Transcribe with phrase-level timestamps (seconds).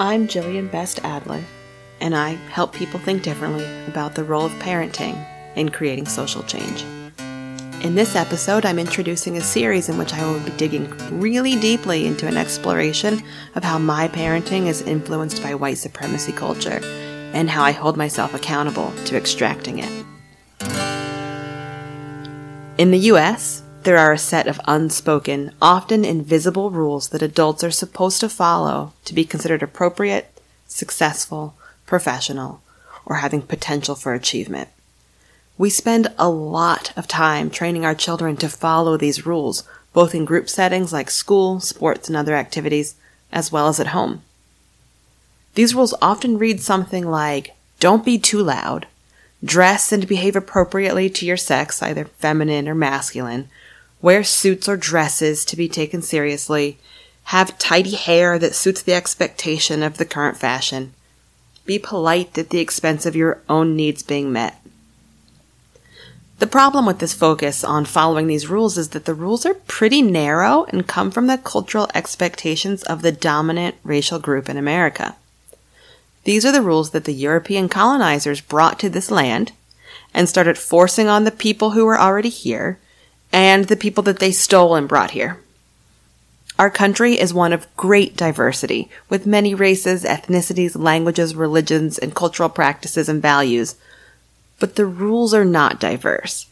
[0.00, 1.42] I'm Jillian Best Adler,
[2.00, 6.84] and I help people think differently about the role of parenting in creating social change.
[7.82, 10.88] In this episode, I'm introducing a series in which I will be digging
[11.18, 13.20] really deeply into an exploration
[13.56, 16.80] of how my parenting is influenced by white supremacy culture
[17.32, 20.06] and how I hold myself accountable to extracting it.
[22.78, 27.70] In the US, there are a set of unspoken, often invisible rules that adults are
[27.70, 31.54] supposed to follow to be considered appropriate, successful,
[31.86, 32.60] professional,
[33.06, 34.68] or having potential for achievement.
[35.56, 40.24] We spend a lot of time training our children to follow these rules, both in
[40.24, 42.94] group settings like school, sports, and other activities,
[43.32, 44.22] as well as at home.
[45.54, 48.86] These rules often read something like, don't be too loud,
[49.42, 53.48] dress and behave appropriately to your sex, either feminine or masculine,
[54.00, 56.78] wear suits or dresses to be taken seriously,
[57.24, 60.94] have tidy hair that suits the expectation of the current fashion,
[61.66, 64.62] be polite at the expense of your own needs being met.
[66.38, 70.02] The problem with this focus on following these rules is that the rules are pretty
[70.02, 75.16] narrow and come from the cultural expectations of the dominant racial group in America.
[76.22, 79.50] These are the rules that the European colonizers brought to this land
[80.14, 82.78] and started forcing on the people who were already here
[83.32, 85.40] and the people that they stole and brought here.
[86.58, 92.48] Our country is one of great diversity, with many races, ethnicities, languages, religions, and cultural
[92.48, 93.76] practices and values
[94.58, 96.46] but the rules are not diverse.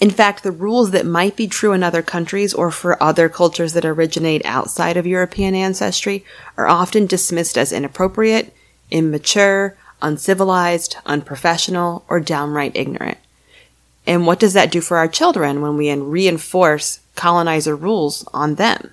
[0.00, 3.72] In fact, the rules that might be true in other countries or for other cultures
[3.72, 6.24] that originate outside of European ancestry
[6.56, 8.54] are often dismissed as inappropriate,
[8.90, 13.18] immature, uncivilized, unprofessional, or downright ignorant.
[14.08, 18.90] And what does that do for our children when we reinforce colonizer rules on them?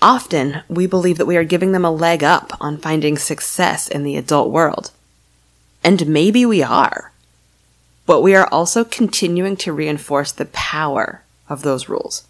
[0.00, 4.04] Often, we believe that we are giving them a leg up on finding success in
[4.04, 4.92] the adult world.
[5.82, 7.12] And maybe we are
[8.08, 12.26] but we are also continuing to reinforce the power of those rules.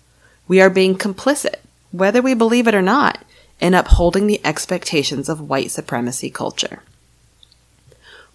[0.48, 1.54] We are being complicit,
[1.92, 3.24] whether we believe it or not,
[3.60, 6.82] in upholding the expectations of white supremacy culture.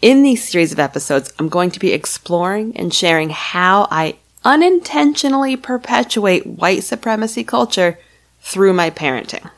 [0.00, 5.56] In these series of episodes, I'm going to be exploring and sharing how I unintentionally
[5.56, 7.98] perpetuate white supremacy culture
[8.40, 9.50] through my parenting.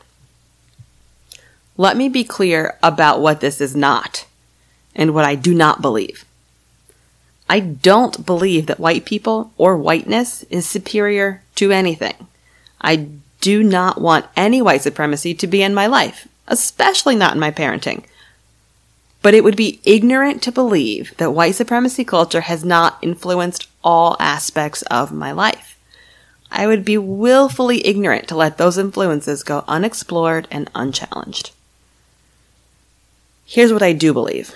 [1.77, 4.25] Let me be clear about what this is not
[4.95, 6.25] and what I do not believe.
[7.49, 12.27] I don't believe that white people or whiteness is superior to anything.
[12.81, 13.07] I
[13.43, 17.51] do not want any white supremacy to be in my life, especially not in my
[17.51, 18.05] parenting.
[19.21, 24.15] But it would be ignorant to believe that white supremacy culture has not influenced all
[24.17, 25.77] aspects of my life.
[26.49, 31.51] I would be willfully ignorant to let those influences go unexplored and unchallenged.
[33.45, 34.53] Here's what I do believe.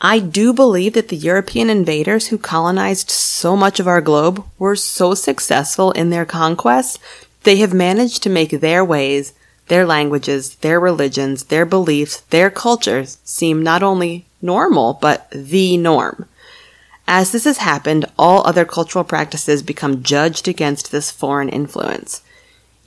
[0.00, 4.74] I do believe that the European invaders who colonized so much of our globe were
[4.74, 6.98] so successful in their conquests,
[7.44, 9.32] they have managed to make their ways,
[9.68, 16.26] their languages, their religions, their beliefs, their cultures seem not only normal, but the norm.
[17.06, 22.22] As this has happened, all other cultural practices become judged against this foreign influence.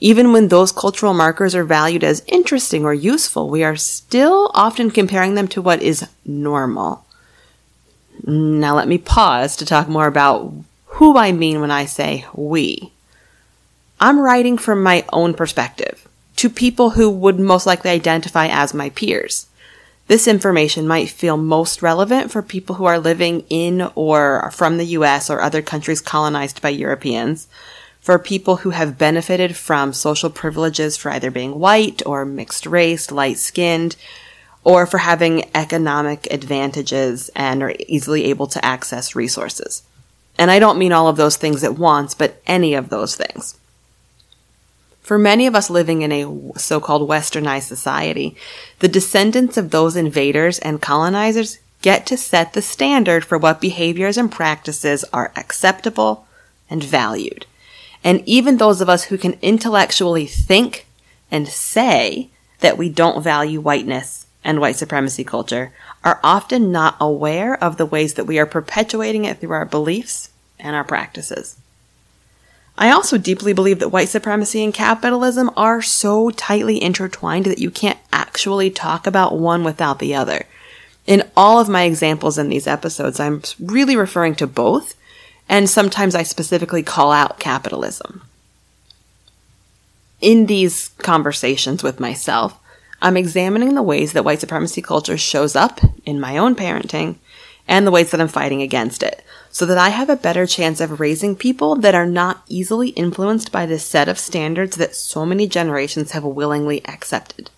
[0.00, 4.90] Even when those cultural markers are valued as interesting or useful, we are still often
[4.90, 7.04] comparing them to what is normal.
[8.24, 10.52] Now let me pause to talk more about
[10.86, 12.92] who I mean when I say we.
[14.00, 16.06] I'm writing from my own perspective
[16.36, 19.48] to people who would most likely identify as my peers.
[20.06, 24.86] This information might feel most relevant for people who are living in or from the
[24.86, 27.48] US or other countries colonized by Europeans,
[28.00, 33.10] for people who have benefited from social privileges for either being white or mixed race,
[33.10, 33.96] light skinned,
[34.62, 39.82] or for having economic advantages and are easily able to access resources.
[40.38, 43.58] And I don't mean all of those things at once, but any of those things.
[45.08, 48.36] For many of us living in a so-called westernized society,
[48.80, 54.18] the descendants of those invaders and colonizers get to set the standard for what behaviors
[54.18, 56.26] and practices are acceptable
[56.68, 57.46] and valued
[58.04, 60.86] And even those of us who can intellectually think
[61.30, 62.28] and say
[62.60, 65.72] that we don't value whiteness and white supremacy culture
[66.04, 70.28] are often not aware of the ways that we are perpetuating it through our beliefs
[70.58, 71.56] and our practices.
[72.80, 77.72] I also deeply believe that white supremacy and capitalism are so tightly intertwined that you
[77.72, 80.46] can't actually talk about one without the other.
[81.04, 84.94] In all of my examples in these episodes, I'm really referring to both,
[85.48, 88.22] and sometimes I specifically call out capitalism.
[90.20, 92.60] In these conversations with myself,
[93.02, 97.16] I'm examining the ways that white supremacy culture shows up in my own parenting
[97.68, 100.80] and the ways that I'm fighting against it so that I have a better chance
[100.80, 105.24] of raising people that are not easily influenced by this set of standards that so
[105.24, 107.50] many generations have willingly accepted.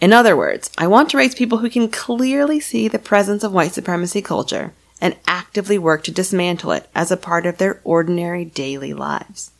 [0.00, 3.52] In other words, I want to raise people who can clearly see the presence of
[3.52, 8.44] white supremacy culture and actively work to dismantle it as a part of their ordinary
[8.44, 9.50] daily lives.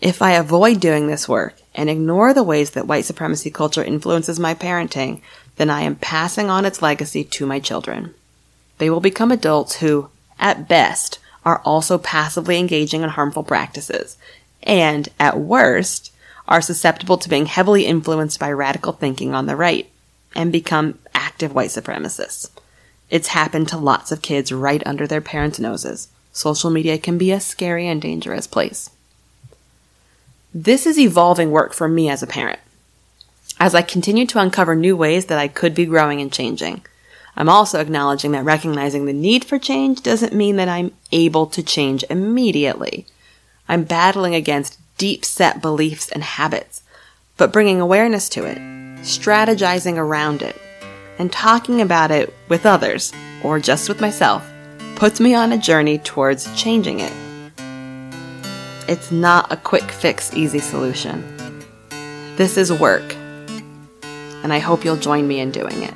[0.00, 4.38] If I avoid doing this work and ignore the ways that white supremacy culture influences
[4.38, 5.22] my parenting,
[5.56, 8.14] then I am passing on its legacy to my children.
[8.78, 14.16] They will become adults who, at best, are also passively engaging in harmful practices,
[14.62, 16.12] and, at worst,
[16.48, 19.88] are susceptible to being heavily influenced by radical thinking on the right
[20.34, 22.50] and become active white supremacists.
[23.08, 26.08] It's happened to lots of kids right under their parents' noses.
[26.32, 28.90] Social media can be a scary and dangerous place.
[30.52, 32.60] This is evolving work for me as a parent.
[33.58, 36.84] As I continue to uncover new ways that I could be growing and changing,
[37.36, 41.62] I'm also acknowledging that recognizing the need for change doesn't mean that I'm able to
[41.62, 43.06] change immediately.
[43.66, 46.82] I'm battling against deep set beliefs and habits,
[47.38, 48.58] but bringing awareness to it,
[49.00, 50.56] strategizing around it,
[51.18, 53.12] and talking about it with others,
[53.42, 54.46] or just with myself,
[54.96, 57.12] puts me on a journey towards changing it.
[58.86, 61.24] It's not a quick fix, easy solution.
[62.36, 63.16] This is work,
[64.42, 65.94] and I hope you'll join me in doing it.